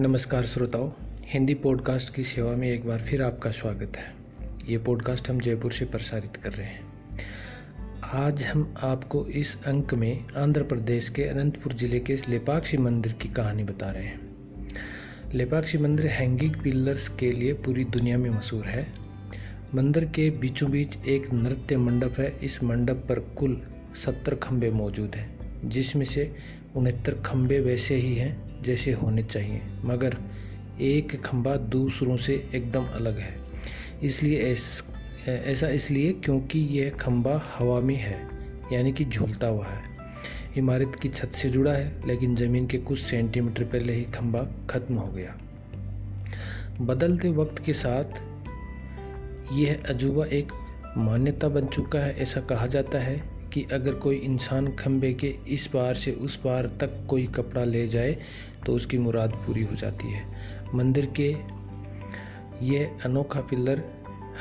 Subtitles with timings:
[0.00, 0.90] नमस्कार श्रोताओं,
[1.24, 4.14] हिंदी पॉडकास्ट की सेवा में एक बार फिर आपका स्वागत है।
[4.68, 6.80] ये पॉडकास्ट हम जयपुर से प्रसारित कर रहे हैं।
[8.02, 13.28] आज हम आपको इस अंक में आंध्र प्रदेश के अनंतपुर ज़िले के लेपाक्षी मंदिर की
[13.28, 14.20] कहानी बता रहे हैं।
[15.34, 18.94] लेपाक्षी मंदिर हैंगिंग पिलर्स के लिए पूरी दुनिया में मशहूर है।
[19.74, 23.62] मंदिर के बीचों बीच एक नृत्य मंडप है। इस मंडप पर कुल
[23.94, 26.36] सत्तर खंबे मौजूद हैं। जिसमें से
[26.76, 30.16] उनहत्तर खंबे वैसे ही हैं जैसे होने चाहिए मगर
[30.80, 33.36] एक खंबा दूसरों से एकदम अलग है।
[34.02, 34.84] इसलिए ऐस,
[35.28, 38.28] ऐसा इसलिए क्योंकि यह खंबा हवा में है
[38.72, 39.82] यानी कि झूलता हुआ है।
[40.56, 44.94] इमारत की छत से जुड़ा है लेकिन ज़मीन के कुछ सेंटीमीटर पहले ही खंबा खत्म
[44.94, 45.38] हो गया।
[46.80, 48.22] बदलते वक्त के साथ
[49.52, 50.52] यह अजूबा एक
[50.96, 55.66] मान्यता बन चुका है ऐसा कहा जाता है। कि अगर कोई इंसान खंबे के इस
[55.66, 58.16] पार से उस पार तक कोई कपड़ा ले जाए
[58.66, 60.24] तो उसकी मुराद पूरी हो जाती है।
[60.74, 61.28] मंदिर के
[62.66, 63.82] यह अनोखा पिलर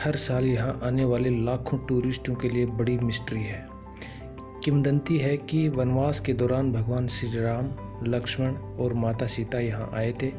[0.03, 3.65] हर साल यहाँ आने वाले लाखों टूरिस्टों के लिए बड़ी मिस्ट्री है।
[4.63, 7.69] किमदंती है कि वनवास के दौरान भगवान श्री राम
[8.05, 10.31] लक्ष्मण और माता सीता यहाँ आए थे।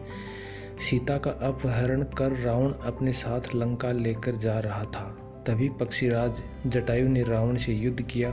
[0.80, 5.06] सीता का अपहरण कर रावण अपने साथ लंका लेकर जा रहा था।
[5.46, 8.30] तभी पक्षीराज जटायु ने रावण से युद्ध किया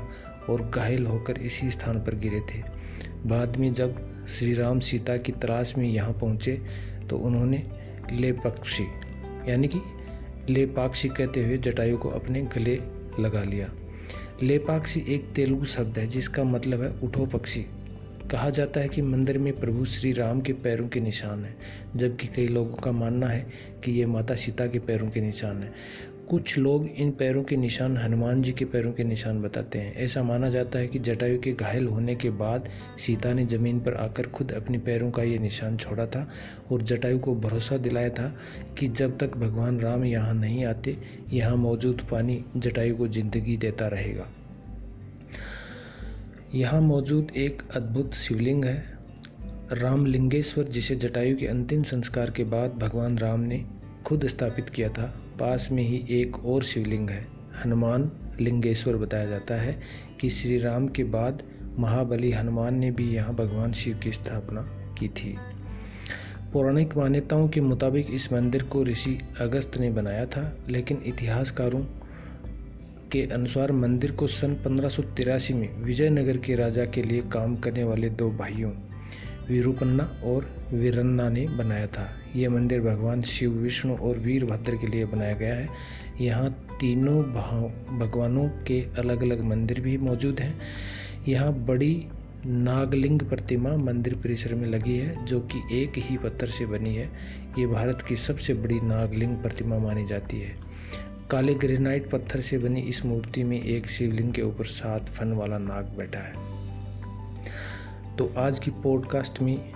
[0.50, 2.62] और घायल होकर इसी स्थान पर गिरे थे।
[3.26, 6.60] बाद में जब श्री राम सीता की तलाश में यहाँ पहुँचे
[7.10, 7.64] तो उन्होंने
[8.12, 8.84] ले पक्षी
[9.50, 9.80] यानी कि
[10.50, 12.76] लेपाक्षी कहते हुए जटायु को अपने गले
[13.20, 13.70] लगा लिया।
[14.44, 17.66] लेपाक्षी एक तेलुगु शब्द है, जिसका मतलब है उठो पक्षी।
[18.32, 21.56] कहा जाता है कि मंदिर में प्रभु श्री राम के पैरों के निशान हैं,
[21.96, 23.46] जबकि कई लोगों का मानना है
[23.84, 25.74] कि ये माता सीता के पैरों के निशान हैं।
[26.30, 30.24] कुछ लोग इन पैरों के निशान हनुमान जी के पैरों के निशान बताते हैं। ऐसा
[30.24, 34.28] माना जाता है कि जटायु के घायल होने के बाद सीता ने ज़मीन पर आकर
[34.28, 36.28] खुद अपने पैरों का ये निशान छोड़ा था
[36.72, 38.36] और जटायु को भरोसा दिलाया था
[38.80, 40.98] कि जब तक भगवान राम यहाँ नहीं आते,
[41.34, 44.28] यहाँ मौजूद पानी जटायु को ज़िंदगी देता रहेगा।
[46.56, 48.84] यहाँ मौजूद एक अद्भुत शिवलिंग है।
[49.72, 53.64] रामलिंगेश्वर, जिसे जटायु के अंतिम संस्कार के बाद भगवान राम ने
[54.06, 57.28] खुद स्थापित किया था। पास में ही एक और शिवलिंग है।
[57.64, 58.12] हनुमान
[58.42, 59.82] लिंगेश्वर बताया जाता है
[60.20, 61.44] कि श्री राम के बाद
[61.80, 64.62] महाबली हनुमान ने भी यहाँ भगवान शिव की स्थापना
[65.00, 65.36] की थी।
[66.54, 71.82] पौराणिक मान्यताओं के मुताबिक इस मंदिर को ऋषि अगस्त ने बनाया था, लेकिन इतिहासकारों
[73.12, 78.10] के अनुसार मंदिर को सन पंद्रह में विजयनगर के राजा के लिए काम करने वाले
[78.10, 78.72] दो भाइयों
[79.50, 85.06] वीरूपन्ना और वीरन्ना ने बनाया था। यह मंदिर भगवान शिव, विष्णु और वीरभद्र के लिए
[85.06, 85.70] बनाया गया है।
[86.22, 87.24] यहाँ तीनों
[88.00, 90.60] भगवानों के अलग अलग मंदिर भी मौजूद हैं।
[91.28, 92.08] यहाँ बड़ी
[92.46, 97.10] नागलिंग प्रतिमा मंदिर परिसर में लगी है, जो कि एक ही पत्थर से बनी है।
[97.60, 100.56] ये भारत की सबसे बड़ी नागलिंग प्रतिमा मानी जाती है।
[101.32, 105.58] काले ग्रेनाइट पत्थर से बनी इस मूर्ति में एक शिवलिंग के ऊपर सात फन वाला
[105.58, 106.34] नाग बैठा है।
[108.18, 109.74] तो आज की पॉडकास्ट में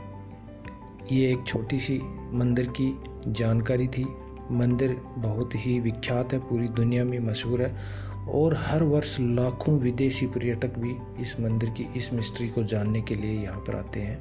[1.12, 2.00] ये एक छोटी सी
[2.34, 2.88] मंदिर की
[3.28, 4.04] जानकारी थी।
[4.52, 10.28] मंदिर बहुत ही विख्यात है, पूरी दुनिया में मशहूर है और हर वर्ष लाखों विदेशी
[10.28, 14.20] पर्यटक भी इस मंदिर की, इस मिस्ट्री को जानने के लिए यहाँ पर आते हैं।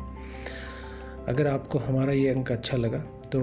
[1.29, 2.99] अगर आपको हमारा ये अंक अच्छा लगा
[3.33, 3.41] तो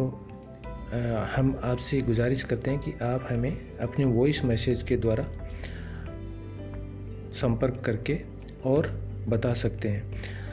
[1.35, 5.25] हम आपसे गुजारिश करते हैं कि आप हमें अपने वॉइस मैसेज के द्वारा
[7.33, 8.21] संपर्क करके
[8.65, 8.87] और
[9.27, 10.43] बता सकते हैं।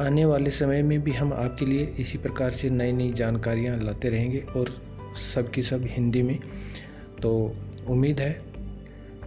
[0.00, 4.08] आने वाले समय में भी हम आपके लिए इसी प्रकार से नई नई जानकारियाँ लाते
[4.08, 4.82] रहेंगे और
[5.16, 6.38] सब की सब हिंदी में।
[7.22, 7.56] तो
[7.88, 8.38] उम्मीद है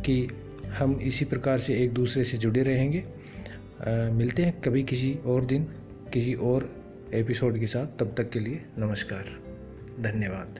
[0.06, 0.28] कि
[0.68, 5.46] हम इसी प्रकार से एक दूसरे से जुड़े रहेंगे। आ, मिलते हैं कभी किसी और
[5.46, 5.64] दिन
[6.14, 6.84] किसी और
[7.14, 9.26] एपिसोड के साथ। तब तक के लिए नमस्कार
[10.00, 10.60] धन्यवाद।